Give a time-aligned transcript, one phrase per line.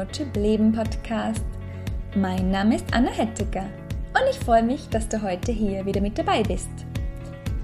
[0.00, 1.44] Roadtrip Leben Podcast.
[2.14, 3.66] Mein Name ist Anna Hettecker
[4.14, 6.70] und ich freue mich, dass du heute hier wieder mit dabei bist.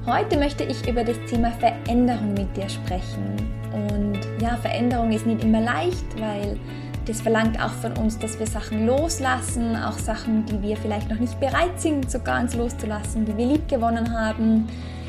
[0.04, 3.36] Heute möchte ich über das Thema Veränderung mit dir sprechen.
[3.72, 6.58] Und ja, Veränderung ist nicht immer leicht, weil
[7.06, 11.18] das verlangt auch von uns, dass wir Sachen loslassen, auch Sachen, die wir vielleicht noch
[11.18, 14.68] nicht bereit sind, so ganz loszulassen, die wir lieb gewonnen haben,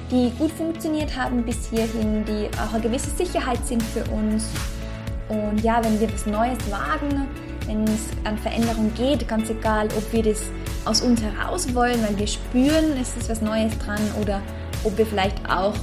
[0.09, 4.49] die gut funktioniert haben bis hierhin, die auch eine gewisse Sicherheit sind für uns
[5.29, 7.27] und ja, wenn wir was Neues wagen,
[7.65, 10.43] wenn es an Veränderung geht, ganz egal, ob wir das
[10.85, 14.41] aus uns heraus wollen, weil wir spüren, es ist was Neues dran oder
[14.83, 15.73] ob wir vielleicht auch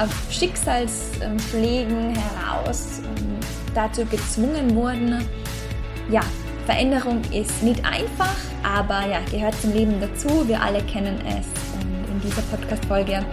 [0.00, 3.36] auf Schicksalsschlägen heraus ähm,
[3.74, 5.26] dazu gezwungen wurden.
[6.10, 6.22] Ja,
[6.66, 10.46] Veränderung ist nicht einfach, aber ja, gehört zum Leben dazu.
[10.46, 11.46] Wir alle kennen es.
[11.80, 13.24] Und in dieser Podcast-Folge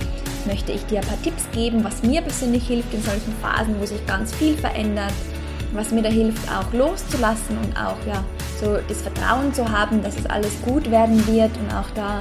[0.50, 3.86] möchte ich dir ein paar Tipps geben, was mir persönlich hilft in solchen Phasen, wo
[3.86, 5.14] sich ganz viel verändert,
[5.74, 8.24] was mir da hilft, auch loszulassen und auch ja,
[8.60, 12.20] so das Vertrauen zu haben, dass es alles gut werden wird und auch da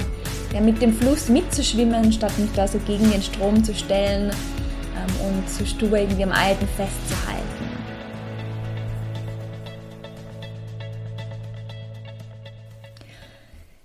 [0.52, 5.26] ja, mit dem Fluss mitzuschwimmen, statt mich da so gegen den Strom zu stellen ähm,
[5.26, 7.44] und zu stur irgendwie am Alten festzuhalten.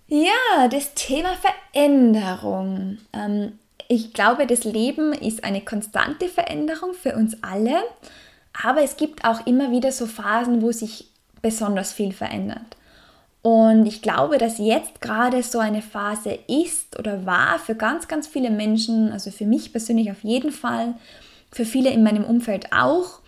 [0.08, 1.30] Ja, das Thema
[1.72, 2.98] Veränderung.
[3.14, 3.54] Ähm,
[3.94, 7.84] ich glaube, das Leben ist eine konstante Veränderung für uns alle,
[8.64, 11.10] aber es gibt auch immer wieder so Phasen, wo sich
[11.42, 12.78] besonders viel verändert.
[13.44, 18.26] Und ich glaube, dass jetzt gerade so eine Phase ist oder war für ganz, ganz
[18.26, 20.96] viele Menschen, also für mich persönlich auf jeden Fall,
[21.52, 23.20] für viele in meinem Umfeld auch.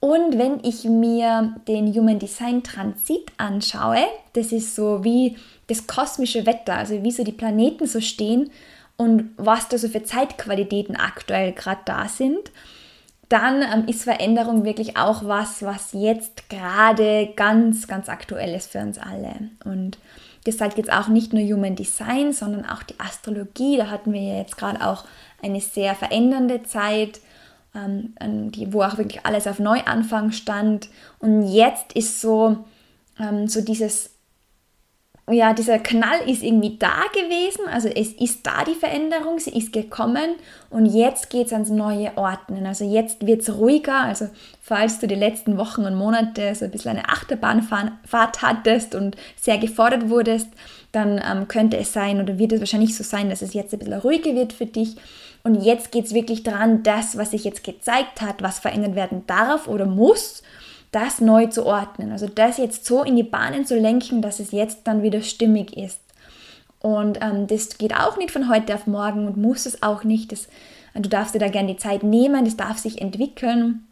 [0.00, 4.04] Und wenn ich mir den Human Design Transit anschaue,
[4.34, 8.50] das ist so wie das kosmische Wetter, also wie so die Planeten so stehen
[8.96, 12.50] und was da so für Zeitqualitäten aktuell gerade da sind,
[13.28, 18.80] dann ähm, ist Veränderung wirklich auch was, was jetzt gerade ganz, ganz aktuell ist für
[18.80, 19.50] uns alle.
[19.64, 19.98] Und
[20.44, 23.78] das sagt jetzt auch nicht nur Human Design, sondern auch die Astrologie.
[23.78, 25.04] Da hatten wir ja jetzt gerade auch
[25.42, 27.20] eine sehr verändernde Zeit,
[27.74, 28.14] ähm,
[28.52, 30.88] die, wo auch wirklich alles auf Neuanfang stand.
[31.18, 32.58] Und jetzt ist so,
[33.18, 34.10] ähm, so dieses
[35.30, 39.72] ja, dieser Knall ist irgendwie da gewesen, also es ist da die Veränderung, sie ist
[39.72, 40.34] gekommen
[40.68, 42.66] und jetzt geht es ans neue Ordnen.
[42.66, 44.28] Also jetzt wird es ruhiger, also
[44.60, 49.56] falls du die letzten Wochen und Monate so ein bisschen eine Achterbahnfahrt hattest und sehr
[49.56, 50.48] gefordert wurdest,
[50.92, 53.78] dann ähm, könnte es sein oder wird es wahrscheinlich so sein, dass es jetzt ein
[53.78, 54.96] bisschen ruhiger wird für dich.
[55.42, 59.24] Und jetzt geht es wirklich daran, das, was sich jetzt gezeigt hat, was verändert werden
[59.26, 60.42] darf oder muss,
[60.94, 62.12] das neu zu ordnen.
[62.12, 65.76] Also das jetzt so in die Bahnen zu lenken, dass es jetzt dann wieder stimmig
[65.76, 66.00] ist.
[66.80, 70.32] Und ähm, das geht auch nicht von heute auf morgen und muss es auch nicht.
[70.32, 70.48] Das,
[70.94, 73.86] du darfst dir da gerne die Zeit nehmen, das darf sich entwickeln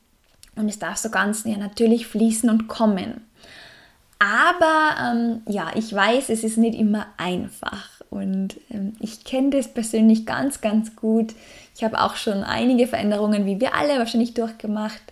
[0.56, 3.22] und es darf so ganz ja, natürlich fließen und kommen.
[4.18, 9.68] Aber ähm, ja, ich weiß, es ist nicht immer einfach und ähm, ich kenne das
[9.68, 11.32] persönlich ganz, ganz gut.
[11.74, 15.11] Ich habe auch schon einige Veränderungen, wie wir alle wahrscheinlich durchgemacht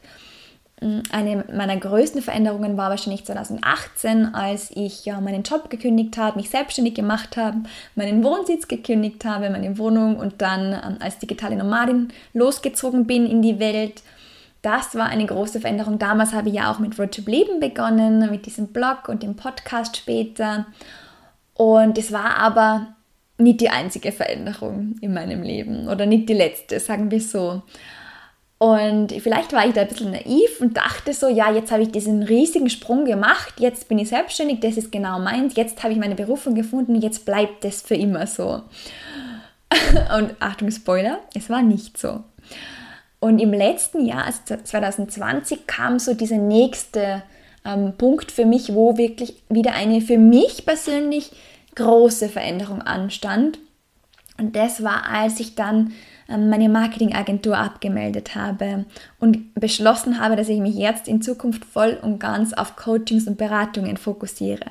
[1.13, 6.49] eine meiner größten Veränderungen war wahrscheinlich 2018, als ich ja meinen Job gekündigt habe, mich
[6.49, 7.59] selbstständig gemacht habe,
[7.95, 13.43] meinen Wohnsitz gekündigt habe, meine Wohnung und dann ähm, als digitale Nomadin losgezogen bin in
[13.43, 14.03] die Welt.
[14.63, 15.99] Das war eine große Veränderung.
[15.99, 19.97] Damals habe ich ja auch mit Road Leben begonnen, mit diesem Blog und dem Podcast
[19.97, 20.67] später.
[21.55, 22.95] Und es war aber
[23.37, 27.63] nicht die einzige Veränderung in meinem Leben oder nicht die letzte, sagen wir so.
[28.63, 31.93] Und vielleicht war ich da ein bisschen naiv und dachte so, ja, jetzt habe ich
[31.93, 35.99] diesen riesigen Sprung gemacht, jetzt bin ich selbstständig, das ist genau meins, jetzt habe ich
[35.99, 38.61] meine Berufung gefunden, jetzt bleibt das für immer so.
[40.15, 42.23] Und Achtung, Spoiler, es war nicht so.
[43.19, 47.23] Und im letzten Jahr, also 2020, kam so dieser nächste
[47.65, 51.33] ähm, Punkt für mich, wo wirklich wieder eine für mich persönlich
[51.77, 53.59] große Veränderung anstand.
[54.37, 55.95] Und das war, als ich dann
[56.39, 58.85] meine Marketingagentur abgemeldet habe
[59.19, 63.37] und beschlossen habe, dass ich mich jetzt in Zukunft voll und ganz auf Coachings und
[63.37, 64.67] Beratungen fokussiere.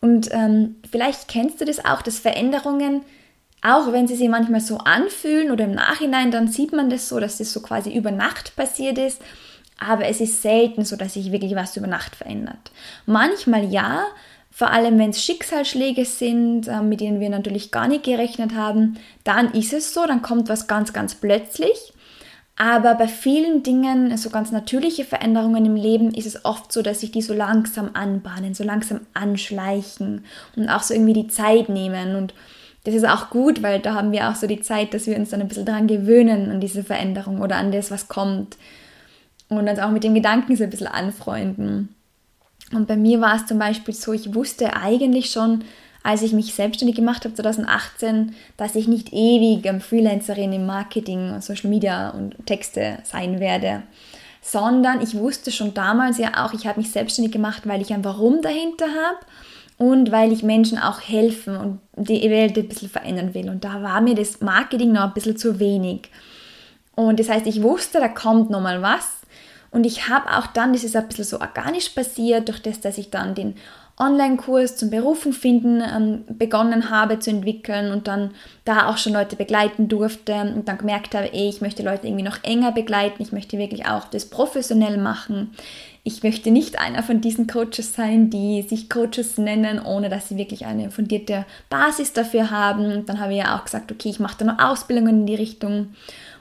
[0.00, 3.02] Und ähm, vielleicht kennst du das auch, dass Veränderungen,
[3.62, 7.18] auch wenn sie sich manchmal so anfühlen oder im Nachhinein, dann sieht man das so,
[7.18, 9.20] dass das so quasi über Nacht passiert ist.
[9.80, 12.72] Aber es ist selten so, dass sich wirklich was über Nacht verändert.
[13.06, 14.04] Manchmal ja,
[14.58, 18.98] vor allem wenn es Schicksalsschläge sind, äh, mit denen wir natürlich gar nicht gerechnet haben,
[19.22, 21.92] dann ist es so, dann kommt was ganz, ganz plötzlich.
[22.56, 27.02] Aber bei vielen Dingen, so ganz natürliche Veränderungen im Leben, ist es oft so, dass
[27.02, 30.24] sich die so langsam anbahnen, so langsam anschleichen
[30.56, 32.16] und auch so irgendwie die Zeit nehmen.
[32.16, 32.34] Und
[32.82, 35.30] das ist auch gut, weil da haben wir auch so die Zeit, dass wir uns
[35.30, 38.56] dann ein bisschen daran gewöhnen, an diese Veränderung oder an das, was kommt.
[39.48, 41.94] Und uns auch mit dem Gedanken so ein bisschen anfreunden.
[42.72, 45.64] Und bei mir war es zum Beispiel so, ich wusste eigentlich schon,
[46.02, 51.42] als ich mich selbstständig gemacht habe, 2018, dass ich nicht ewig Freelancerin im Marketing und
[51.42, 53.82] Social Media und Texte sein werde,
[54.40, 58.04] sondern ich wusste schon damals ja auch, ich habe mich selbstständig gemacht, weil ich ein
[58.04, 59.18] Warum dahinter habe
[59.76, 63.48] und weil ich Menschen auch helfen und die Welt ein bisschen verändern will.
[63.48, 66.10] Und da war mir das Marketing noch ein bisschen zu wenig.
[66.94, 69.17] Und das heißt, ich wusste, da kommt nochmal was.
[69.70, 72.98] Und ich habe auch dann, das ist ein bisschen so organisch passiert, durch das, dass
[72.98, 73.54] ich dann den
[73.98, 78.30] Online-Kurs zum Berufung finden ähm, begonnen habe zu entwickeln und dann
[78.64, 82.24] da auch schon Leute begleiten durfte und dann gemerkt habe, ey, ich möchte Leute irgendwie
[82.24, 85.52] noch enger begleiten, ich möchte wirklich auch das professionell machen.
[86.04, 90.38] Ich möchte nicht einer von diesen Coaches sein, die sich Coaches nennen, ohne dass sie
[90.38, 92.92] wirklich eine fundierte Basis dafür haben.
[92.92, 95.34] Und dann habe ich ja auch gesagt, okay, ich mache da noch Ausbildungen in die
[95.34, 95.88] Richtung.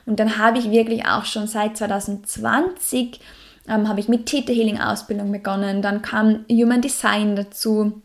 [0.07, 3.19] Und dann habe ich wirklich auch schon seit 2020
[3.67, 5.81] ähm, habe ich mit Theta Healing Ausbildung begonnen.
[5.81, 8.01] Dann kam Human Design dazu.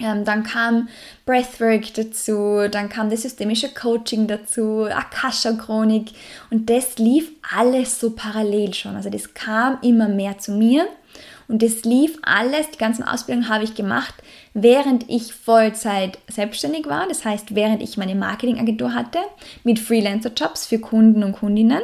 [0.00, 0.88] Ähm, dann kam
[1.26, 6.12] Breathwork dazu, dann kam das systemische Coaching dazu, Akasha-Chronik
[6.50, 8.94] und das lief alles so parallel schon.
[8.94, 10.86] Also das kam immer mehr zu mir
[11.48, 14.14] und das lief alles, die ganzen Ausbildungen habe ich gemacht,
[14.62, 17.06] während ich Vollzeit selbstständig war.
[17.08, 19.18] Das heißt, während ich meine Marketingagentur hatte
[19.64, 21.82] mit Freelancer-Jobs für Kunden und Kundinnen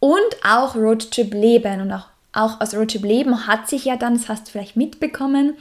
[0.00, 4.28] und auch Roadtrip Leben und auch auch aus Roadtrip Leben hat sich ja dann, das
[4.28, 5.56] hast du vielleicht mitbekommen,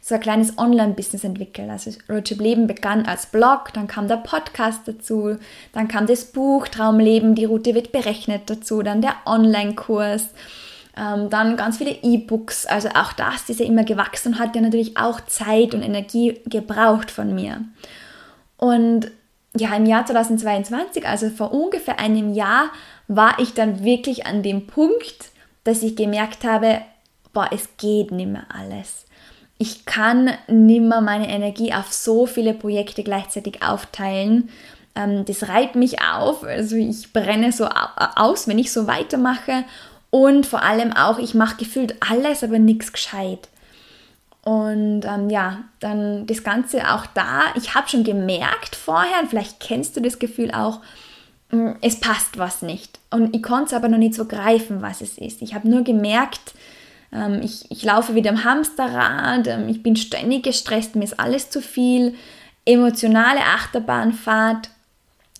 [0.00, 1.68] so ein kleines Online-Business entwickelt.
[1.70, 5.36] Also Roadtrip Leben begann als Blog, dann kam der Podcast dazu,
[5.72, 10.28] dann kam das Buch Traumleben, die Route wird berechnet dazu, dann der Online-Kurs,
[10.98, 12.66] ähm, dann ganz viele E-Books.
[12.66, 16.40] Also auch das, das ja immer gewachsen und hat ja natürlich auch Zeit und Energie
[16.46, 17.62] gebraucht von mir.
[18.56, 19.10] Und
[19.56, 22.70] ja, im Jahr 2022, also vor ungefähr einem Jahr,
[23.06, 25.30] war ich dann wirklich an dem Punkt,
[25.64, 26.80] dass ich gemerkt habe,
[27.32, 29.06] boah, es geht nicht mehr alles.
[29.58, 34.50] Ich kann nicht mehr meine Energie auf so viele Projekte gleichzeitig aufteilen.
[34.94, 36.44] Ähm, das reibt mich auf.
[36.44, 39.64] Also ich brenne so aus, wenn ich so weitermache.
[40.10, 43.48] Und vor allem auch, ich mache gefühlt alles, aber nichts gescheit.
[44.42, 47.42] Und ähm, ja, dann das Ganze auch da.
[47.56, 50.80] Ich habe schon gemerkt vorher, und vielleicht kennst du das Gefühl auch,
[51.50, 52.98] Mm, es passt was nicht.
[53.10, 55.42] Und ich konnte es aber noch nicht so greifen, was es ist.
[55.42, 56.54] Ich habe nur gemerkt,
[57.12, 61.48] ähm, ich, ich laufe wieder im Hamsterrad, ähm, ich bin ständig gestresst, mir ist alles
[61.50, 62.14] zu viel,
[62.66, 64.68] emotionale Achterbahnfahrt.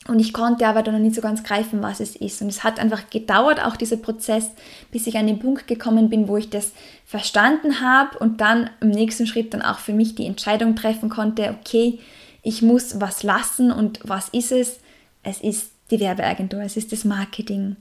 [0.08, 2.40] Und ich konnte aber dann noch nicht so ganz greifen, was es ist.
[2.40, 4.50] Und es hat einfach gedauert, auch dieser Prozess,
[4.90, 6.72] bis ich an den Punkt gekommen bin, wo ich das
[7.04, 11.54] verstanden habe und dann im nächsten Schritt dann auch für mich die Entscheidung treffen konnte,
[11.60, 11.98] okay,
[12.42, 14.80] ich muss was lassen und was ist es?
[15.22, 17.76] Es ist die Werbeagentur, es ist das Marketing,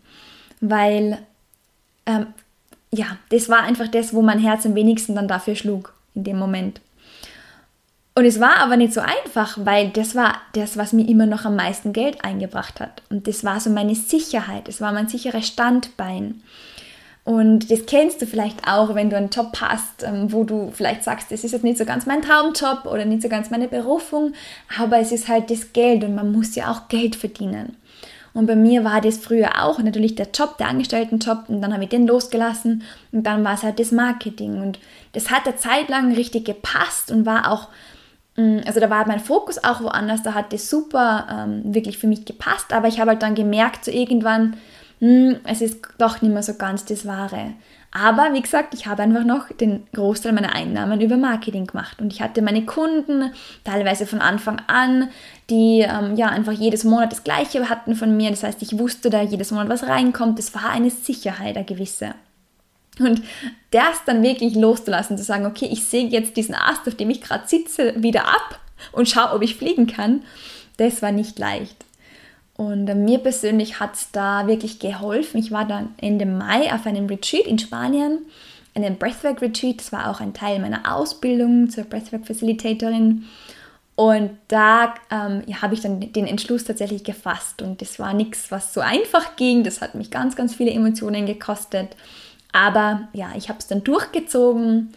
[0.59, 1.19] weil
[2.05, 2.27] ähm,
[2.91, 6.37] ja, das war einfach das, wo mein Herz am wenigsten dann dafür schlug in dem
[6.37, 6.81] Moment.
[8.17, 11.45] Und es war aber nicht so einfach, weil das war das, was mir immer noch
[11.45, 13.03] am meisten Geld eingebracht hat.
[13.11, 16.41] Und das war so meine Sicherheit, es war mein sicheres Standbein.
[17.25, 21.03] Und das kennst du vielleicht auch, wenn du einen Job hast, ähm, wo du vielleicht
[21.03, 24.33] sagst, das ist jetzt nicht so ganz mein Traumjob oder nicht so ganz meine Berufung,
[24.79, 27.77] aber es ist halt das Geld und man muss ja auch Geld verdienen.
[28.33, 31.83] Und bei mir war das früher auch natürlich der Job, der Angestelltenjob und dann habe
[31.83, 34.79] ich den losgelassen und dann war es halt das Marketing und
[35.13, 37.67] das hat eine Zeit lang richtig gepasst und war auch,
[38.37, 42.25] also da war mein Fokus auch woanders, da hat das super ähm, wirklich für mich
[42.25, 44.57] gepasst, aber ich habe halt dann gemerkt, so irgendwann,
[44.99, 47.53] mh, hm, es ist doch nicht mehr so ganz das Wahre.
[47.91, 51.99] Aber wie gesagt, ich habe einfach noch den Großteil meiner Einnahmen über Marketing gemacht.
[51.99, 53.31] Und ich hatte meine Kunden,
[53.63, 55.09] teilweise von Anfang an,
[55.49, 58.29] die ähm, ja einfach jedes Monat das Gleiche hatten von mir.
[58.29, 60.37] Das heißt, ich wusste da jedes Monat, was reinkommt.
[60.37, 62.13] Das war eine Sicherheit, eine gewisse.
[62.99, 63.21] Und
[63.71, 67.21] das dann wirklich loszulassen, zu sagen, okay, ich sehe jetzt diesen Ast, auf dem ich
[67.21, 68.59] gerade sitze, wieder ab
[68.91, 70.23] und schaue, ob ich fliegen kann,
[70.77, 71.85] das war nicht leicht.
[72.55, 75.37] Und äh, mir persönlich hat es da wirklich geholfen.
[75.37, 78.19] Ich war dann Ende Mai auf einem Retreat in Spanien,
[78.73, 79.79] einem Breathwork Retreat.
[79.79, 83.25] Das war auch ein Teil meiner Ausbildung zur Breathwork Facilitatorin.
[83.95, 87.61] Und da ähm, ja, habe ich dann den Entschluss tatsächlich gefasst.
[87.61, 89.63] Und das war nichts, was so einfach ging.
[89.63, 91.95] Das hat mich ganz, ganz viele Emotionen gekostet.
[92.51, 94.93] Aber ja, ich habe es dann durchgezogen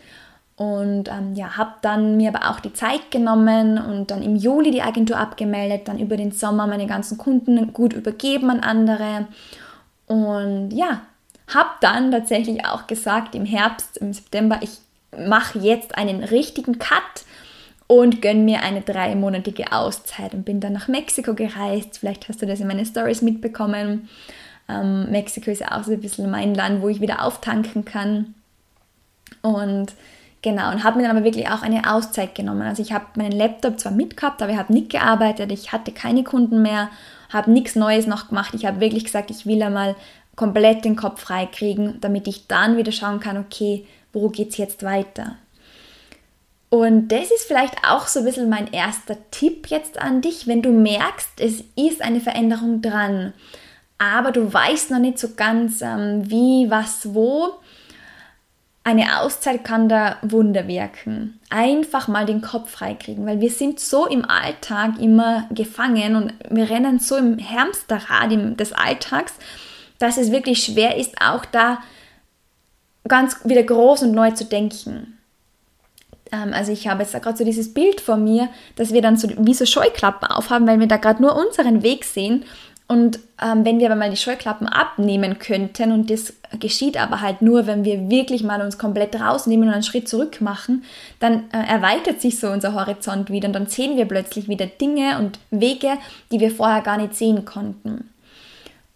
[0.57, 4.71] und ähm, ja, habe dann mir aber auch die Zeit genommen und dann im Juli
[4.71, 9.26] die Agentur abgemeldet, dann über den Sommer meine ganzen Kunden gut übergeben an andere.
[10.07, 11.00] Und ja,
[11.54, 14.78] habe dann tatsächlich auch gesagt im Herbst, im September, ich
[15.16, 17.25] mache jetzt einen richtigen Cut
[17.87, 21.99] und gönne mir eine dreimonatige Auszeit und bin dann nach Mexiko gereist.
[21.99, 24.09] Vielleicht hast du das in meinen Stories mitbekommen.
[24.70, 28.34] Ähm, Mexiko ist auch so ein bisschen mein Land, wo ich wieder auftanken kann.
[29.42, 29.94] Und
[30.42, 32.62] Genau, und habe mir dann aber wirklich auch eine Auszeit genommen.
[32.62, 36.24] Also ich habe meinen Laptop zwar mitgehabt, aber ich habe nicht gearbeitet, ich hatte keine
[36.24, 36.88] Kunden mehr,
[37.28, 38.54] habe nichts Neues noch gemacht.
[38.54, 39.96] Ich habe wirklich gesagt, ich will einmal
[40.36, 43.84] komplett den Kopf frei kriegen, damit ich dann wieder schauen kann, okay,
[44.14, 45.36] wo geht es jetzt weiter?
[46.70, 50.62] Und das ist vielleicht auch so ein bisschen mein erster Tipp jetzt an dich, wenn
[50.62, 53.34] du merkst, es ist eine Veränderung dran,
[54.00, 57.50] aber du weißt noch nicht so ganz, ähm, wie, was, wo.
[58.83, 61.38] Eine Auszeit kann da Wunder wirken.
[61.50, 66.71] Einfach mal den Kopf freikriegen, weil wir sind so im Alltag immer gefangen und wir
[66.71, 69.35] rennen so im Hamsterrad des Alltags,
[69.99, 71.80] dass es wirklich schwer ist, auch da
[73.07, 75.19] ganz wieder groß und neu zu denken.
[76.33, 79.28] Ähm, also ich habe jetzt gerade so dieses Bild vor mir, dass wir dann so
[79.37, 82.45] wie so Scheuklappen aufhaben, weil wir da gerade nur unseren Weg sehen.
[82.90, 87.40] Und ähm, wenn wir aber mal die Scheuklappen abnehmen könnten, und das geschieht aber halt
[87.40, 90.82] nur, wenn wir wirklich mal uns komplett rausnehmen und einen Schritt zurück machen,
[91.20, 95.20] dann äh, erweitert sich so unser Horizont wieder und dann sehen wir plötzlich wieder Dinge
[95.20, 95.99] und Wege,
[96.32, 98.11] die wir vorher gar nicht sehen konnten.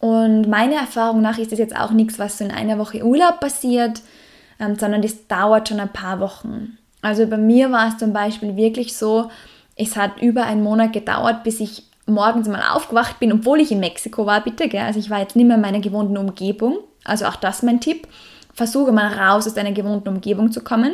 [0.01, 3.39] Und meiner Erfahrung nach ist das jetzt auch nichts, was so in einer Woche Urlaub
[3.39, 4.03] passiert,
[4.59, 6.79] ähm, sondern das dauert schon ein paar Wochen.
[7.01, 9.31] Also bei mir war es zum Beispiel wirklich so,
[9.77, 13.81] es hat über einen Monat gedauert, bis ich morgens mal aufgewacht bin, obwohl ich in
[13.81, 14.83] Mexiko war, bitte, gell?
[14.83, 16.79] Also ich war jetzt nicht mehr in meiner gewohnten Umgebung.
[17.05, 18.07] Also auch das mein Tipp.
[18.53, 20.93] Versuche mal raus aus deiner gewohnten Umgebung zu kommen.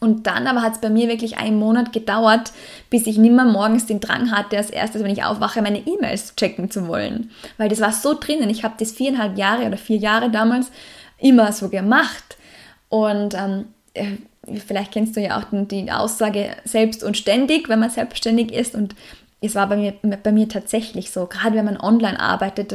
[0.00, 2.52] Und dann aber hat es bei mir wirklich einen Monat gedauert,
[2.88, 6.70] bis ich nimmer morgens den Drang hatte, als erstes, wenn ich aufwache, meine E-Mails checken
[6.70, 7.30] zu wollen.
[7.58, 8.48] Weil das war so drinnen.
[8.48, 10.70] Ich habe das viereinhalb Jahre oder vier Jahre damals
[11.18, 12.36] immer so gemacht.
[12.88, 14.16] Und ähm, äh,
[14.66, 18.74] vielleicht kennst du ja auch die Aussage selbst und ständig, wenn man selbstständig ist.
[18.74, 18.94] Und
[19.42, 22.72] es war bei mir, bei mir tatsächlich so, gerade wenn man online arbeitet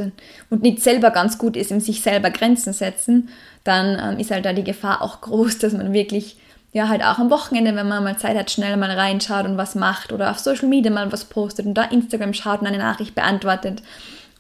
[0.49, 3.29] und nicht selber ganz gut ist, im sich selber Grenzen setzen,
[3.63, 6.37] dann ähm, ist halt da die Gefahr auch groß, dass man wirklich,
[6.73, 9.75] ja, halt auch am Wochenende, wenn man mal Zeit hat, schnell mal reinschaut und was
[9.75, 13.15] macht oder auf Social Media mal was postet und da Instagram schaut und eine Nachricht
[13.15, 13.81] beantwortet.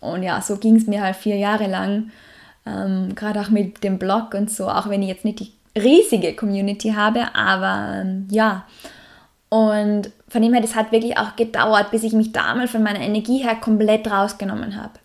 [0.01, 2.11] Und ja, so ging es mir halt vier Jahre lang.
[2.65, 6.35] Ähm, gerade auch mit dem Blog und so, auch wenn ich jetzt nicht die riesige
[6.35, 8.65] Community habe, aber ähm, ja.
[9.49, 12.99] Und von dem her, das hat wirklich auch gedauert, bis ich mich damals von meiner
[12.99, 14.99] Energie her komplett rausgenommen habe.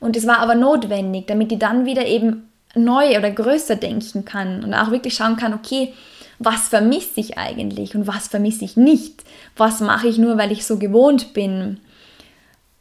[0.00, 4.64] Und das war aber notwendig, damit ich dann wieder eben neu oder größer denken kann
[4.64, 5.92] und auch wirklich schauen kann, okay,
[6.38, 9.22] was vermisse ich eigentlich und was vermisse ich nicht?
[9.56, 11.78] Was mache ich nur, weil ich so gewohnt bin?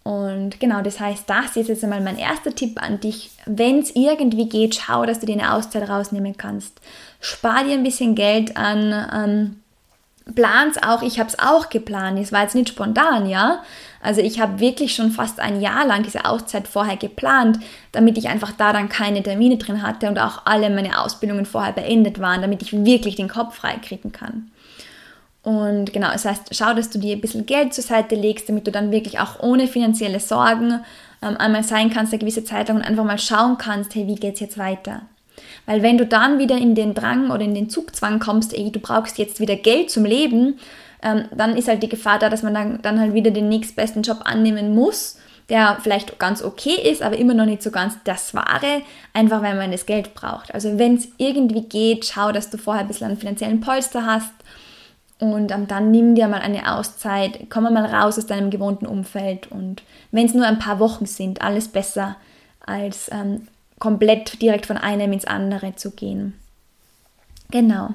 [0.04, 3.32] Und genau, das heißt, das ist jetzt einmal mein erster Tipp an dich.
[3.46, 6.82] Wenn es irgendwie geht, schau, dass du dir eine Auszeit rausnehmen kannst.
[7.20, 8.94] Spar dir ein bisschen Geld an.
[9.14, 9.61] Ähm,
[10.34, 13.62] Plans auch, ich habe es auch geplant, es war jetzt nicht spontan, ja.
[14.02, 17.60] Also ich habe wirklich schon fast ein Jahr lang diese Auszeit vorher geplant,
[17.92, 21.74] damit ich einfach da dann keine Termine drin hatte und auch alle meine Ausbildungen vorher
[21.74, 24.52] beendet waren, damit ich wirklich den Kopf frei kriegen kann.
[25.44, 28.68] Und genau, das heißt, schau, dass du dir ein bisschen Geld zur Seite legst, damit
[28.68, 30.82] du dann wirklich auch ohne finanzielle Sorgen
[31.22, 34.16] ähm, einmal sein kannst, eine gewisse Zeit lang und einfach mal schauen kannst, hey, wie
[34.16, 35.02] geht's jetzt weiter?
[35.66, 38.80] Weil wenn du dann wieder in den Drang oder in den Zugzwang kommst, ey, du
[38.80, 40.60] brauchst jetzt wieder Geld zum Leben,
[41.04, 44.04] ähm, dann ist halt die Gefahr da, dass man dann, dann halt wieder den nächstbesten
[44.04, 45.18] Job annehmen muss,
[45.50, 48.82] der vielleicht ganz okay ist, aber immer noch nicht so ganz das Wahre,
[49.14, 50.54] einfach weil man das Geld braucht.
[50.54, 54.32] Also wenn es irgendwie geht, schau, dass du vorher ein bisschen einen finanziellen Polster hast
[55.20, 59.52] und ähm, dann nimm dir mal eine Auszeit, komm mal raus aus deinem gewohnten Umfeld
[59.52, 62.16] und wenn es nur ein paar Wochen sind, alles besser
[62.66, 63.48] als ähm,
[63.82, 66.34] komplett direkt von einem ins andere zu gehen.
[67.50, 67.90] Genau.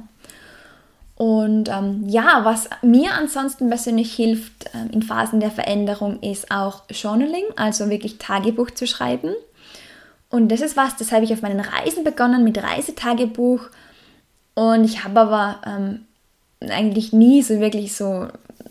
[1.15, 6.83] Und ähm, ja, was mir ansonsten persönlich hilft ähm, in Phasen der Veränderung, ist auch
[6.91, 9.35] Journaling, also wirklich Tagebuch zu schreiben.
[10.29, 13.71] Und das ist was, das habe ich auf meinen Reisen begonnen mit Reisetagebuch.
[14.55, 16.05] Und ich habe aber ähm,
[16.69, 18.29] eigentlich nie so wirklich so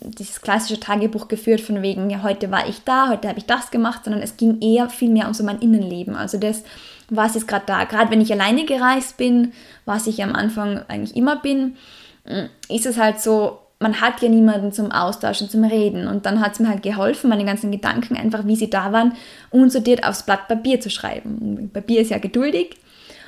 [0.10, 3.72] dieses klassische Tagebuch geführt von wegen, ja, heute war ich da, heute habe ich das
[3.72, 6.16] gemacht, sondern es ging eher viel mehr um so mein Innenleben.
[6.16, 6.64] Also das,
[7.10, 7.84] was ist gerade da.
[7.86, 9.54] Gerade wenn ich alleine gereist bin,
[9.86, 11.76] was ich am Anfang eigentlich immer bin,
[12.26, 16.08] mm, ist es halt so, man hat ja niemanden zum Austauschen, zum Reden.
[16.08, 19.14] Und dann hat es mir halt geholfen, meine ganzen Gedanken einfach, wie sie da waren,
[19.52, 21.70] unsortiert aufs Blatt Papier zu schreiben.
[21.74, 22.78] Papier ist ja geduldig.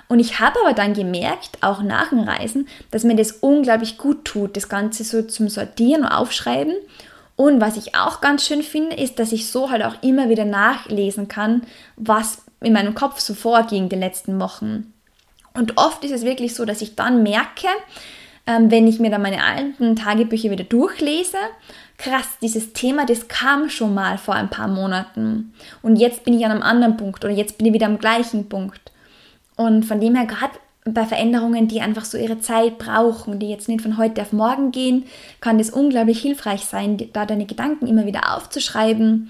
[0.07, 4.25] Und ich habe aber dann gemerkt, auch nach dem Reisen, dass mir das unglaublich gut
[4.25, 6.73] tut, das Ganze so zum Sortieren und Aufschreiben.
[7.35, 10.45] Und was ich auch ganz schön finde, ist, dass ich so halt auch immer wieder
[10.45, 11.63] nachlesen kann,
[11.97, 14.93] was in meinem Kopf so vorging die letzten Wochen.
[15.53, 17.67] Und oft ist es wirklich so, dass ich dann merke,
[18.47, 21.37] ähm, wenn ich mir dann meine alten Tagebücher wieder durchlese,
[21.97, 25.53] krass, dieses Thema, das kam schon mal vor ein paar Monaten.
[25.81, 28.47] Und jetzt bin ich an einem anderen Punkt oder jetzt bin ich wieder am gleichen
[28.47, 28.79] Punkt.
[29.57, 30.53] Und von dem her, gerade
[30.85, 34.71] bei Veränderungen, die einfach so ihre Zeit brauchen, die jetzt nicht von heute auf morgen
[34.71, 35.03] gehen,
[35.41, 39.29] kann das unglaublich hilfreich sein, da deine Gedanken immer wieder aufzuschreiben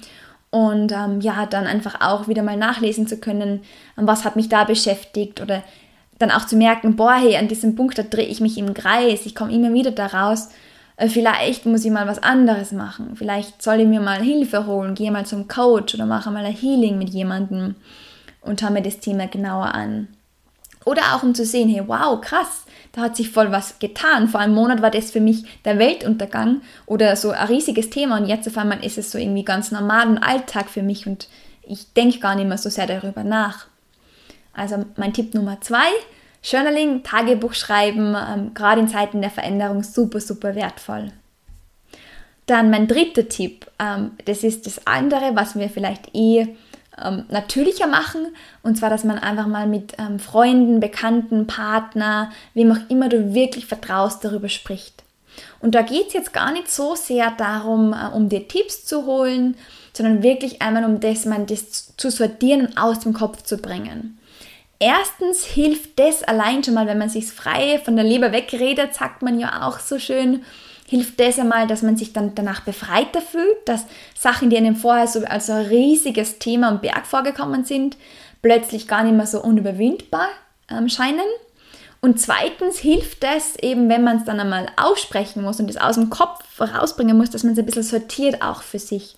[0.50, 3.62] und ähm, ja, dann einfach auch wieder mal nachlesen zu können,
[3.96, 5.64] was hat mich da beschäftigt oder
[6.20, 9.26] dann auch zu merken, boah, hey, an diesem Punkt, da drehe ich mich im Kreis,
[9.26, 10.50] ich komme immer wieder da raus,
[10.96, 14.96] äh, vielleicht muss ich mal was anderes machen, vielleicht soll ich mir mal Hilfe holen,
[14.96, 17.76] gehe mal zum Coach oder mache mal ein Healing mit jemandem
[18.42, 20.08] und schaue mir das Thema genauer an.
[20.88, 22.64] Oder auch um zu sehen, hey, wow, krass,
[22.94, 24.30] da hat sich voll was getan.
[24.30, 28.26] Vor einem Monat war das für mich der Weltuntergang oder so ein riesiges Thema und
[28.26, 31.28] jetzt auf einmal ist es so irgendwie ganz normal und Alltag für mich und
[31.64, 33.66] ich denke gar nicht mehr so sehr darüber nach.
[34.54, 35.90] Also mein Tipp Nummer zwei,
[36.42, 41.12] Journaling, Tagebuch schreiben, ähm, gerade in Zeiten der Veränderung super, super wertvoll.
[42.46, 46.56] Dann mein dritter Tipp, ähm, das ist das andere, was wir vielleicht eh
[47.04, 48.28] ähm, natürlicher machen.
[48.64, 53.34] Und zwar, dass man einfach mal mit ähm, Freunden, Bekannten, Partner, wem auch immer du
[53.34, 55.04] wirklich vertraust, darüber spricht.
[55.60, 59.06] Und da geht es jetzt gar nicht so sehr darum, äh, um dir Tipps zu
[59.06, 59.56] holen,
[59.94, 64.20] sondern wirklich einmal um das, man das zu sortieren und aus dem Kopf zu bringen.
[64.80, 69.24] Erstens hilft das allein schon mal, wenn man sich frei von der Leber wegredet, sagt
[69.24, 70.44] man ja auch so schön,
[70.88, 73.86] hilft das einmal, dass man sich dann danach befreiter fühlt, dass
[74.18, 77.98] Sachen, die einem vorher so als ein riesiges Thema und Berg vorgekommen sind,
[78.42, 80.30] plötzlich gar nicht mehr so unüberwindbar
[80.70, 81.20] ähm, scheinen.
[82.00, 85.96] Und zweitens hilft es eben, wenn man es dann einmal aussprechen muss und es aus
[85.96, 89.18] dem Kopf rausbringen muss, dass man es ein bisschen sortiert auch für sich.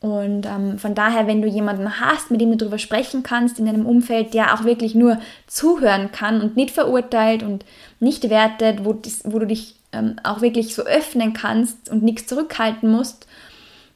[0.00, 3.66] Und ähm, von daher, wenn du jemanden hast, mit dem du darüber sprechen kannst, in
[3.66, 7.64] deinem Umfeld, der auch wirklich nur zuhören kann und nicht verurteilt und
[7.98, 12.90] nicht wertet, wo, wo du dich ähm, auch wirklich so öffnen kannst und nichts zurückhalten
[12.90, 13.26] musst,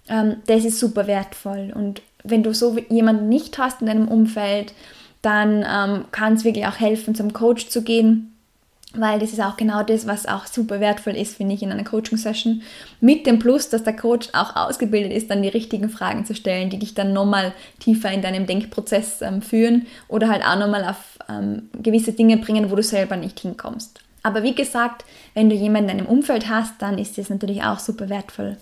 [0.09, 1.73] ähm, das ist super wertvoll.
[1.75, 4.73] Und wenn du so jemanden nicht hast in deinem Umfeld,
[5.23, 8.35] dann ähm, kann es wirklich auch helfen, zum Coach zu gehen,
[8.95, 11.85] weil das ist auch genau das, was auch super wertvoll ist, finde ich, in einer
[11.85, 12.63] Coaching-Session.
[13.01, 16.71] Mit dem Plus, dass der Coach auch ausgebildet ist, dann die richtigen Fragen zu stellen,
[16.71, 21.19] die dich dann nochmal tiefer in deinem Denkprozess ähm, führen oder halt auch nochmal auf
[21.29, 24.01] ähm, gewisse Dinge bringen, wo du selber nicht hinkommst.
[24.23, 25.05] Aber wie gesagt,
[25.35, 28.57] wenn du jemanden in deinem Umfeld hast, dann ist das natürlich auch super wertvoll.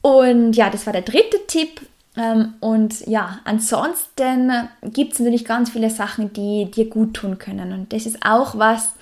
[0.00, 1.80] Und ja, das war der dritte Tipp.
[2.16, 7.72] Ähm, und ja, ansonsten gibt es natürlich ganz viele Sachen, die dir gut tun können.
[7.72, 8.94] Und das ist auch was,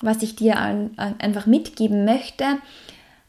[0.00, 2.44] was ich dir einfach mitgeben möchte.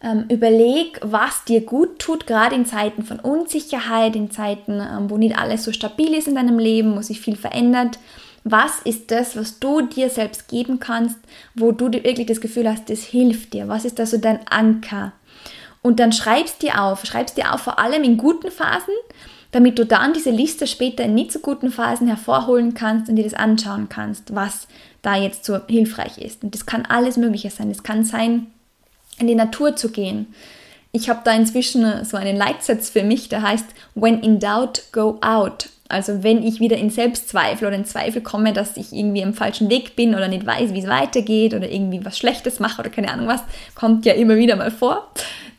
[0.01, 5.17] Ähm, überleg, was dir gut tut, gerade in Zeiten von Unsicherheit, in Zeiten, ähm, wo
[5.17, 7.97] nicht alles so stabil ist in deinem Leben, wo sich viel verändert
[8.45, 11.17] was ist das, was du dir selbst geben kannst,
[11.55, 13.67] wo du wirklich das Gefühl hast, das hilft dir?
[13.67, 15.13] Was ist da so dein Anker?
[15.81, 18.93] Und dann schreibst dir auf, schreibst dir auf vor allem in guten Phasen,
[19.51, 23.23] damit du dann diese Liste später in nicht so guten Phasen hervorholen kannst und dir
[23.23, 24.67] das anschauen kannst, was
[25.01, 26.43] da jetzt so hilfreich ist.
[26.43, 27.71] Und das kann alles Mögliche sein.
[27.71, 28.47] Es kann sein,
[29.17, 30.33] in die Natur zu gehen.
[30.91, 35.17] Ich habe da inzwischen so einen Leitsatz für mich, der heißt, When in doubt, go
[35.21, 35.69] out.
[35.87, 39.69] Also wenn ich wieder in Selbstzweifel oder in Zweifel komme, dass ich irgendwie im falschen
[39.69, 43.11] Weg bin oder nicht weiß, wie es weitergeht oder irgendwie was Schlechtes mache oder keine
[43.11, 43.41] Ahnung was,
[43.75, 45.11] kommt ja immer wieder mal vor,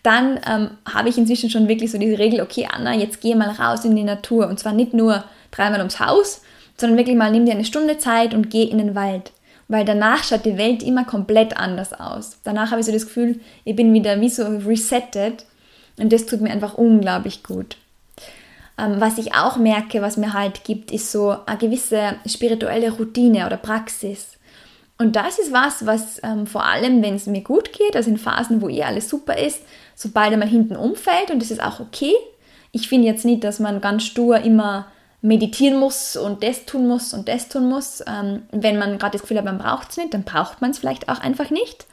[0.03, 3.51] dann ähm, habe ich inzwischen schon wirklich so diese Regel, okay Anna, jetzt geh mal
[3.51, 6.43] raus in die Natur und zwar nicht nur dreimal ums Haus,
[6.77, 9.33] sondern wirklich mal nimm dir eine Stunde Zeit und geh in den Wald.
[9.69, 12.39] Weil danach schaut die Welt immer komplett anders aus.
[12.45, 15.45] Danach habe ich so das Gefühl, ich bin wieder wie so resettet
[15.99, 17.77] und das tut mir einfach unglaublich gut.
[18.79, 23.47] Ähm, was ich auch merke, was mir halt gibt, ist so eine gewisse spirituelle Routine
[23.47, 24.37] oder Praxis.
[24.99, 28.19] Und das ist was, was ähm, vor allem, wenn es mir gut geht, also in
[28.19, 29.61] Phasen, wo eh alles super ist,
[29.95, 32.13] sobald einmal hinten umfällt und das ist auch okay.
[32.73, 34.87] Ich finde jetzt nicht, dass man ganz stur immer
[35.23, 38.03] meditieren muss und das tun muss und das tun muss.
[38.07, 40.79] Ähm, wenn man gerade das Gefühl hat, man braucht es nicht, dann braucht man es
[40.79, 41.87] vielleicht auch einfach nicht.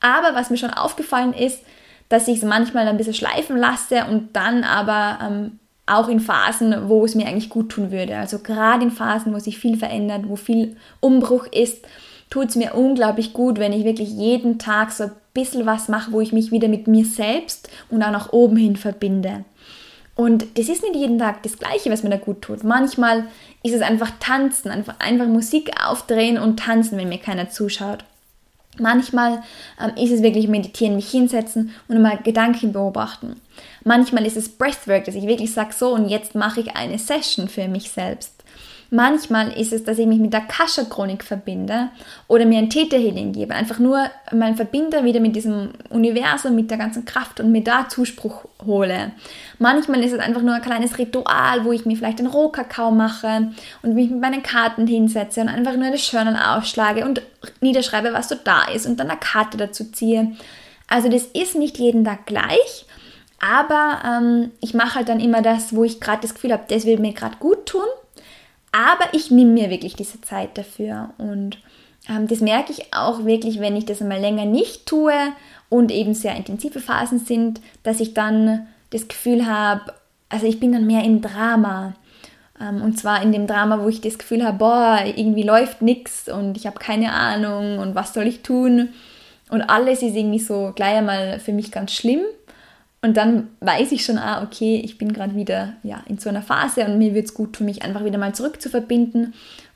[0.00, 1.60] Aber was mir schon aufgefallen ist,
[2.08, 6.88] dass ich es manchmal ein bisschen schleifen lasse und dann aber ähm, auch in Phasen,
[6.88, 8.16] wo es mir eigentlich gut tun würde.
[8.16, 11.84] Also gerade in Phasen, wo sich viel verändert, wo viel Umbruch ist,
[12.30, 16.12] tut es mir unglaublich gut, wenn ich wirklich jeden Tag so ein bisschen was mache,
[16.12, 19.44] wo ich mich wieder mit mir selbst und auch nach oben hin verbinde.
[20.14, 22.64] Und das ist nicht jeden Tag das Gleiche, was mir da gut tut.
[22.64, 23.24] Manchmal
[23.62, 28.04] ist es einfach tanzen, einfach, einfach Musik aufdrehen und tanzen, wenn mir keiner zuschaut.
[28.80, 29.42] Manchmal
[29.80, 33.40] ähm, ist es wirklich meditieren, mich hinsetzen und mal Gedanken beobachten.
[33.84, 37.48] Manchmal ist es Breathwork, dass ich wirklich sage, so und jetzt mache ich eine Session
[37.48, 38.37] für mich selbst.
[38.90, 41.90] Manchmal ist es, dass ich mich mit der Kascha-Chronik verbinde
[42.26, 43.54] oder mir ein Täterhealing gebe.
[43.54, 47.86] Einfach nur mein Verbinder wieder mit diesem Universum, mit der ganzen Kraft und mir da
[47.90, 49.12] Zuspruch hole.
[49.58, 53.52] Manchmal ist es einfach nur ein kleines Ritual, wo ich mir vielleicht einen Rohkakao mache
[53.82, 57.20] und mich mit meinen Karten hinsetze und einfach nur das Journal aufschlage und
[57.60, 60.32] niederschreibe, was so da ist und dann eine Karte dazu ziehe.
[60.86, 62.86] Also das ist nicht jeden Tag gleich,
[63.38, 66.86] aber ähm, ich mache halt dann immer das, wo ich gerade das Gefühl habe, das
[66.86, 67.84] will mir gerade gut tun
[68.72, 71.58] aber ich nehme mir wirklich diese Zeit dafür und
[72.08, 75.14] ähm, das merke ich auch wirklich, wenn ich das einmal länger nicht tue
[75.68, 79.92] und eben sehr intensive Phasen sind, dass ich dann das Gefühl habe,
[80.28, 81.94] also ich bin dann mehr im Drama.
[82.60, 86.28] Ähm, und zwar in dem Drama, wo ich das Gefühl habe, boah, irgendwie läuft nichts
[86.28, 88.90] und ich habe keine Ahnung und was soll ich tun.
[89.50, 92.20] Und alles ist irgendwie so gleich einmal für mich ganz schlimm.
[93.00, 96.42] Und dann weiß ich schon, ah, okay, ich bin gerade wieder ja, in so einer
[96.42, 99.34] Phase und mir wird es gut tun, mich einfach wieder mal zurück zu verbinden.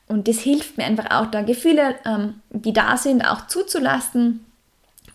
[0.09, 4.45] Und das hilft mir einfach auch, da Gefühle, ähm, die da sind, auch zuzulassen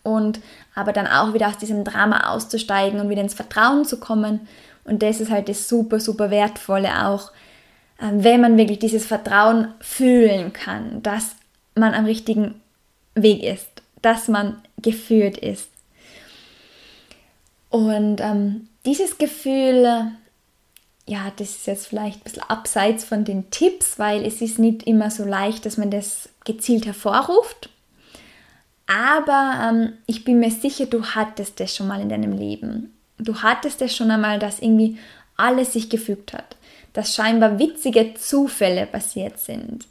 [0.04, 0.40] und
[0.74, 4.48] aber dann auch wieder aus diesem Drama auszusteigen und wieder ins Vertrauen zu kommen.
[4.86, 7.32] Und das ist halt das super, super Wertvolle auch,
[8.00, 11.36] äh, wenn man wirklich dieses Vertrauen fühlen kann, dass
[11.76, 12.62] man am richtigen
[13.16, 13.70] Weg ist,
[14.02, 15.70] dass man geführt ist.
[17.78, 20.12] Und ähm, dieses Gefühl,
[21.06, 24.82] ja, das ist jetzt vielleicht ein bisschen abseits von den Tipps, weil es ist nicht
[24.88, 27.70] immer so leicht, dass man das gezielt hervorruft.
[28.88, 32.98] Aber ähm, ich bin mir sicher, du hattest das schon mal in deinem Leben.
[33.20, 34.98] Du hattest das schon einmal, dass irgendwie
[35.36, 36.56] alles sich gefügt hat.
[36.94, 39.86] Dass scheinbar witzige Zufälle passiert sind.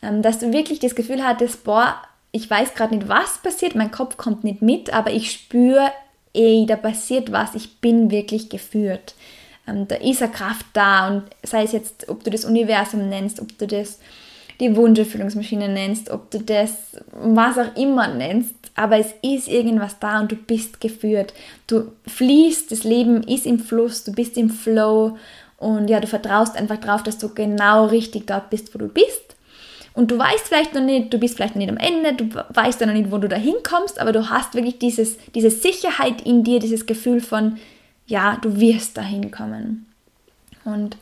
[0.00, 1.96] Ähm, dass du wirklich das Gefühl hattest, boah,
[2.32, 5.92] ich weiß gerade nicht, was passiert, mein Kopf kommt nicht mit, aber ich spüre,
[6.36, 9.14] ey, da passiert was, ich bin wirklich geführt.
[9.66, 13.40] Ähm, da ist eine Kraft da und sei es jetzt, ob du das Universum nennst,
[13.40, 13.98] ob du das
[14.60, 20.20] die Wunscherfüllungsmaschine nennst, ob du das was auch immer nennst, aber es ist irgendwas da
[20.20, 21.34] und du bist geführt.
[21.66, 25.18] Du fließt, das Leben ist im Fluss, du bist im Flow
[25.58, 29.25] und ja, du vertraust einfach darauf, dass du genau richtig dort bist, wo du bist
[29.96, 32.82] und du weißt vielleicht noch nicht, du bist vielleicht noch nicht am Ende, du weißt
[32.82, 36.44] ja noch nicht, wo du da hinkommst, aber du hast wirklich dieses, diese Sicherheit in
[36.44, 37.56] dir, dieses Gefühl von,
[38.06, 39.86] ja, du wirst da hinkommen.
[40.66, 40.98] Und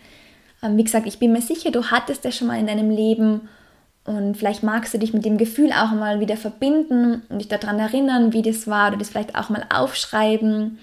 [0.62, 3.48] ähm, wie gesagt, ich bin mir sicher, du hattest das schon mal in deinem Leben
[4.04, 7.80] und vielleicht magst du dich mit dem Gefühl auch mal wieder verbinden und dich daran
[7.80, 10.78] erinnern, wie das war oder das vielleicht auch mal aufschreiben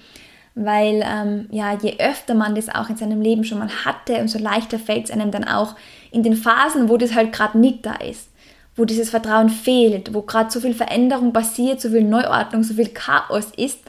[0.56, 4.38] weil ähm, ja, je öfter man das auch in seinem Leben schon mal hatte, umso
[4.40, 5.76] leichter fällt es einem dann auch
[6.12, 8.30] in den Phasen, wo das halt gerade nicht da ist,
[8.76, 12.90] wo dieses Vertrauen fehlt, wo gerade so viel Veränderung passiert, so viel Neuordnung, so viel
[12.90, 13.80] Chaos ist,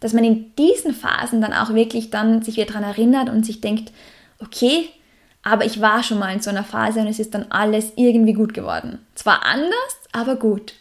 [0.00, 3.60] dass man in diesen Phasen dann auch wirklich dann sich wieder daran erinnert und sich
[3.60, 3.92] denkt,
[4.40, 4.88] okay,
[5.42, 8.32] aber ich war schon mal in so einer Phase und es ist dann alles irgendwie
[8.32, 8.98] gut geworden.
[9.14, 9.72] Zwar anders,
[10.12, 10.74] aber gut.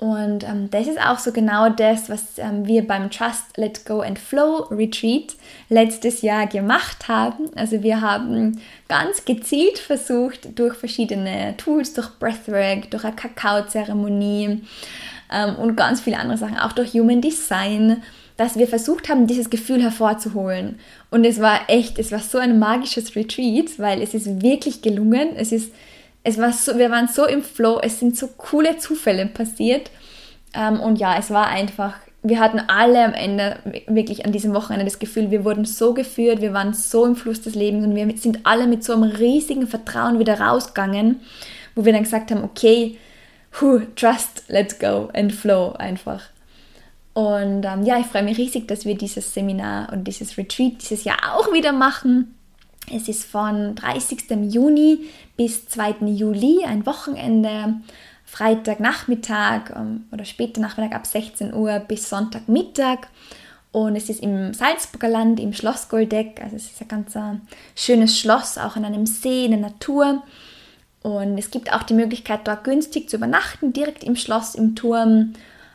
[0.00, 4.00] Und ähm, das ist auch so genau das, was ähm, wir beim Trust, Let Go
[4.00, 5.34] and Flow Retreat
[5.68, 7.50] letztes Jahr gemacht haben.
[7.54, 14.62] Also wir haben ganz gezielt versucht, durch verschiedene Tools, durch Breathwork, durch eine Kakaozeremonie
[15.30, 18.02] ähm, und ganz viele andere Sachen, auch durch Human Design,
[18.38, 20.78] dass wir versucht haben, dieses Gefühl hervorzuholen.
[21.10, 25.36] Und es war echt, es war so ein magisches Retreat, weil es ist wirklich gelungen.
[25.36, 25.74] Es ist
[26.22, 29.90] es war so, wir waren so im Flow, es sind so coole Zufälle passiert.
[30.54, 34.84] Ähm, und ja, es war einfach, wir hatten alle am Ende wirklich an diesem Wochenende
[34.84, 38.16] das Gefühl, wir wurden so geführt, wir waren so im Fluss des Lebens und wir
[38.16, 41.20] sind alle mit so einem riesigen Vertrauen wieder rausgegangen,
[41.74, 42.98] wo wir dann gesagt haben, okay,
[43.58, 46.22] who, trust, let's go and flow einfach.
[47.14, 51.04] Und ähm, ja, ich freue mich riesig, dass wir dieses Seminar und dieses Retreat dieses
[51.04, 52.34] Jahr auch wieder machen.
[52.92, 54.52] Es ist von 30.
[54.52, 56.06] Juni bis 2.
[56.06, 57.74] Juli, ein Wochenende,
[58.24, 63.08] Freitagnachmittag ähm, oder später Nachmittag ab 16 Uhr bis Sonntagmittag.
[63.72, 66.40] Und es ist im Salzburger Land, im Schloss Goldeck.
[66.42, 67.38] Also es ist ein ganz äh,
[67.76, 70.22] schönes Schloss, auch an einem See, in der Natur.
[71.02, 75.32] Und es gibt auch die Möglichkeit, dort günstig zu übernachten, direkt im Schloss, im Turm.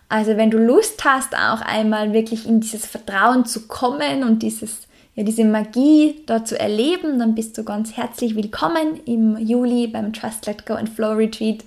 [0.08, 4.88] Also wenn du Lust hast, auch einmal wirklich in dieses Vertrauen zu kommen und dieses
[5.16, 10.12] ja, diese Magie dort zu erleben, dann bist du ganz herzlich willkommen im Juli beim
[10.12, 11.64] Trust, Let Go and Flow Retreat.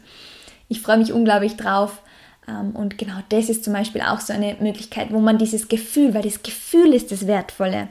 [0.68, 2.02] Ich freue mich unglaublich drauf.
[2.46, 6.12] Ähm, und genau das ist zum Beispiel auch so eine Möglichkeit, wo man dieses Gefühl,
[6.12, 7.88] weil das Gefühl ist das Wertvolle.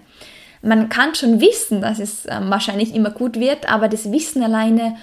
[0.62, 4.96] Man kann schon wissen, dass es ähm, wahrscheinlich immer gut wird, aber das Wissen alleine,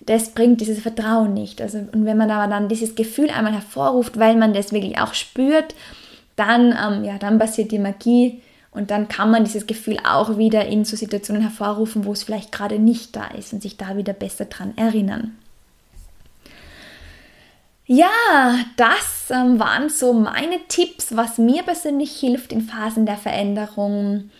[0.00, 1.60] das bringt dieses Vertrauen nicht.
[1.60, 5.12] Also, und wenn man aber dann dieses Gefühl einmal hervorruft, weil man das wirklich auch
[5.12, 5.74] spürt,
[6.36, 8.40] dann, ähm, ja, dann passiert die Magie
[8.72, 12.52] Und dann kann man dieses Gefühl auch wieder in so Situationen hervorrufen, wo es vielleicht
[12.52, 15.36] gerade nicht da ist und sich da wieder besser dran erinnern.
[17.86, 18.06] Ja,
[18.76, 24.30] das ähm, waren so meine Tipps, was mir persönlich hilft in Phasen der Veränderung.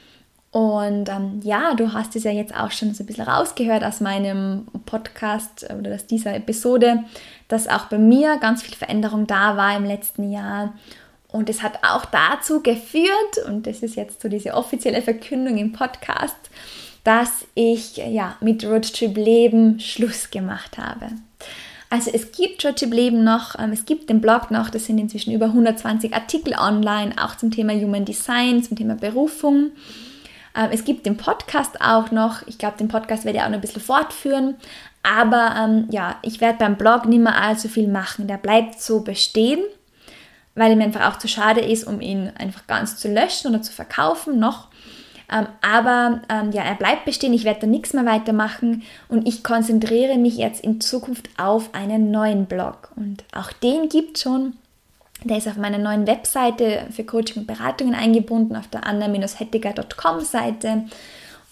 [0.52, 4.00] Und ähm, ja, du hast es ja jetzt auch schon so ein bisschen rausgehört aus
[4.00, 7.02] meinem Podcast oder aus dieser Episode,
[7.48, 10.74] dass auch bei mir ganz viel Veränderung da war im letzten Jahr.
[11.32, 15.72] Und es hat auch dazu geführt, und das ist jetzt so diese offizielle Verkündung im
[15.72, 16.36] Podcast,
[17.04, 21.06] dass ich ja mit Roadtrip Leben Schluss gemacht habe.
[21.88, 25.32] Also es gibt Roadtrip Leben noch, ähm, es gibt den Blog noch, das sind inzwischen
[25.32, 29.72] über 120 Artikel online, auch zum Thema Human Design, zum Thema Berufung.
[30.56, 32.46] Ähm, es gibt den Podcast auch noch.
[32.46, 34.56] Ich glaube, den Podcast werde ich auch noch ein bisschen fortführen.
[35.02, 38.26] Aber ähm, ja, ich werde beim Blog nicht mehr allzu viel machen.
[38.26, 39.60] Der bleibt so bestehen,
[40.54, 43.72] weil mir einfach auch zu schade ist, um ihn einfach ganz zu löschen oder zu
[43.72, 44.68] verkaufen noch.
[45.32, 49.44] Ähm, aber ähm, ja, er bleibt bestehen, ich werde da nichts mehr weitermachen und ich
[49.44, 52.90] konzentriere mich jetzt in Zukunft auf einen neuen Blog.
[52.96, 54.54] Und auch den gibt es schon.
[55.22, 60.84] Der ist auf meiner neuen Webseite für Coaching und Beratungen eingebunden, auf der anna-hettiger.com Seite.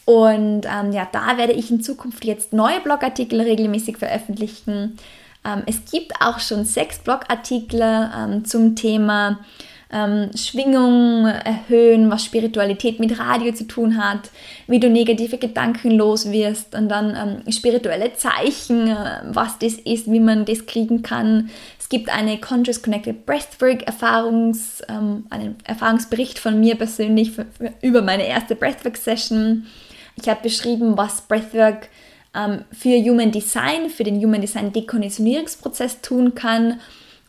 [0.07, 4.97] Und ähm, ja, da werde ich in Zukunft jetzt neue Blogartikel regelmäßig veröffentlichen.
[5.45, 7.81] Ähm, es gibt auch schon sechs Blogartikel
[8.17, 9.39] ähm, zum Thema
[9.91, 14.31] ähm, Schwingung erhöhen, was Spiritualität mit Radio zu tun hat,
[14.67, 20.11] wie du negative Gedanken los wirst und dann ähm, spirituelle Zeichen, äh, was das ist,
[20.11, 21.51] wie man das kriegen kann.
[21.79, 27.73] Es gibt eine Conscious Connected Breathwork Erfahrungs, ähm, einen Erfahrungsbericht von mir persönlich für, für,
[27.81, 29.67] über meine erste Breathwork Session.
[30.21, 31.89] Ich habe beschrieben, was Breathwork
[32.39, 36.79] ähm, für Human Design, für den Human Design Dekonditionierungsprozess tun kann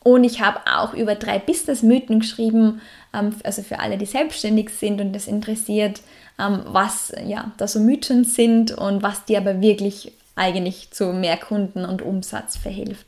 [0.02, 2.82] und ich habe auch über drei Business-Mythen geschrieben,
[3.14, 6.02] ähm, also für alle, die selbstständig sind und das interessiert,
[6.40, 11.38] ähm, was ja da so Mythen sind und was dir aber wirklich eigentlich zu mehr
[11.38, 13.06] Kunden und Umsatz verhilft.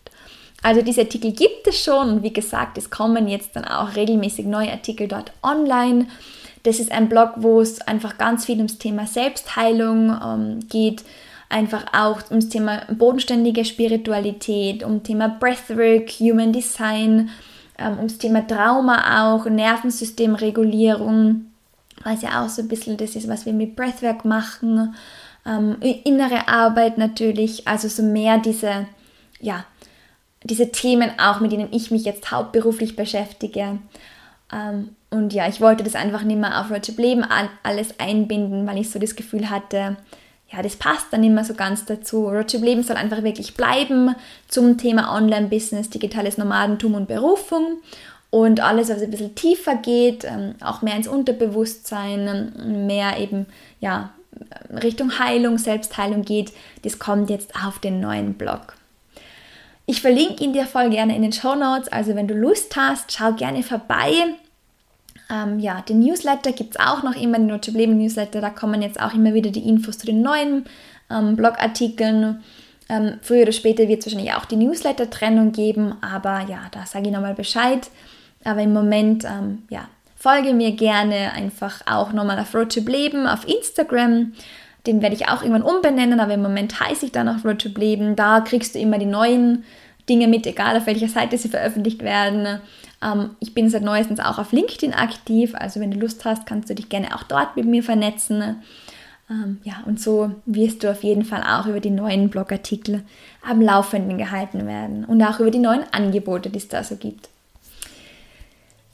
[0.64, 4.46] Also diese Artikel gibt es schon und wie gesagt, es kommen jetzt dann auch regelmäßig
[4.46, 6.08] neue Artikel dort online.
[6.64, 11.04] Das ist ein Blog, wo es einfach ganz viel ums Thema Selbstheilung ähm, geht,
[11.52, 17.30] einfach auch ums Thema bodenständige Spiritualität, um Thema Breathwork, Human Design,
[17.78, 21.46] ähm, ums Thema Trauma auch, Nervensystemregulierung,
[22.04, 24.96] was ja auch so ein bisschen das ist, was wir mit Breathwork machen,
[25.46, 28.88] ähm, innere Arbeit natürlich, also so mehr diese,
[29.40, 29.66] ja,
[30.44, 33.80] diese Themen auch, mit denen ich mich jetzt hauptberuflich beschäftige.
[34.52, 37.26] Ähm, und ja, ich wollte das einfach nicht mehr auf Roger Leben
[37.64, 39.98] alles einbinden, weil ich so das Gefühl hatte,
[40.52, 42.28] ja, das passt dann immer so ganz dazu.
[42.28, 44.16] Roadtrip Leben soll einfach wirklich bleiben
[44.48, 47.78] zum Thema Online-Business, digitales Nomadentum und Berufung.
[48.30, 53.46] Und alles, was ein bisschen tiefer geht, ähm, auch mehr ins Unterbewusstsein, ähm, mehr eben
[53.80, 54.12] ja,
[54.82, 56.52] Richtung Heilung, Selbstheilung geht,
[56.84, 58.76] das kommt jetzt auf den neuen Blog.
[59.86, 63.12] Ich verlinke ihn dir voll gerne in den Show Notes, also wenn du Lust hast,
[63.12, 64.14] schau gerne vorbei.
[65.32, 69.00] Ähm, ja, den Newsletter gibt es auch noch immer, den Leben Newsletter, da kommen jetzt
[69.00, 70.66] auch immer wieder die Infos zu den neuen
[71.10, 72.44] ähm, Blogartikeln.
[72.90, 77.08] Ähm, früher oder später wird es wahrscheinlich auch die Newsletter-Trennung geben, aber ja, da sage
[77.08, 77.90] ich nochmal Bescheid.
[78.44, 83.48] Aber im Moment, ähm, ja, folge mir gerne einfach auch nochmal auf Roadtrip Leben auf
[83.48, 84.34] Instagram.
[84.86, 88.18] Den werde ich auch irgendwann umbenennen, aber im Moment heiße ich dann auch Roadtrip Leben.
[88.18, 89.64] Da kriegst du immer die neuen
[90.10, 92.60] Dinge mit, egal auf welcher Seite sie veröffentlicht werden.
[93.04, 96.70] Ähm, ich bin seit neuestens auch auf LinkedIn aktiv, also wenn du Lust hast, kannst
[96.70, 98.62] du dich gerne auch dort mit mir vernetzen.
[99.30, 103.04] Ähm, ja, und so wirst du auf jeden Fall auch über die neuen Blogartikel
[103.48, 107.30] am Laufenden gehalten werden und auch über die neuen Angebote, die es da so gibt.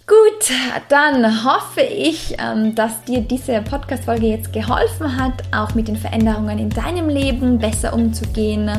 [0.06, 0.52] Gut,
[0.88, 6.60] dann hoffe ich, ähm, dass dir diese Podcast-Folge jetzt geholfen hat, auch mit den Veränderungen
[6.60, 8.72] in deinem Leben besser umzugehen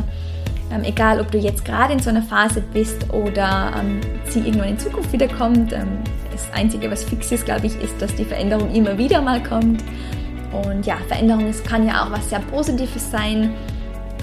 [0.70, 4.68] ähm, egal, ob du jetzt gerade in so einer Phase bist oder ähm, sie irgendwann
[4.70, 5.72] in Zukunft wiederkommt.
[5.72, 5.98] Ähm,
[6.31, 9.83] das Einzige, was fix ist, glaube ich, ist, dass die Veränderung immer wieder mal kommt.
[10.52, 13.54] Und ja, Veränderung es kann ja auch was sehr Positives sein.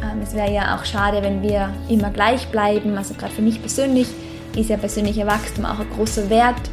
[0.01, 2.95] Ähm, es wäre ja auch schade, wenn wir immer gleich bleiben.
[2.97, 4.07] Also gerade für mich persönlich
[4.55, 6.69] ist ja persönlicher Wachstum auch ein großer Wert.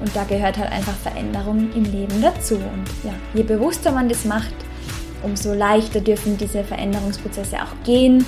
[0.00, 2.54] Und da gehört halt einfach Veränderung im Leben dazu.
[2.54, 4.54] Und ja, je bewusster man das macht,
[5.24, 8.24] umso leichter dürfen diese Veränderungsprozesse auch gehen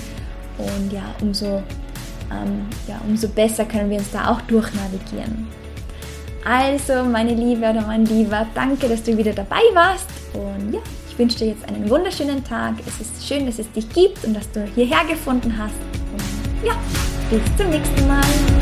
[0.61, 1.62] und ja, umso,
[2.31, 5.46] ähm, ja, umso besser können wir uns da auch durchnavigieren.
[6.44, 10.09] Also, meine Liebe oder mein Lieber, danke, dass du wieder dabei warst.
[10.33, 12.75] Und ja, ich wünsche dir jetzt einen wunderschönen Tag.
[12.87, 15.75] Es ist schön, dass es dich gibt und dass du hierher gefunden hast.
[16.12, 16.75] Und ja,
[17.31, 18.60] bis zum nächsten Mal.